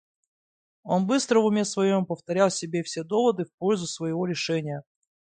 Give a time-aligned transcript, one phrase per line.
[0.81, 4.81] Он быстро в уме своем повторял себе все доводы в пользу своего решения.